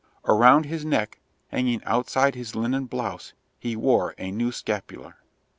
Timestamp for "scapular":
4.51-5.17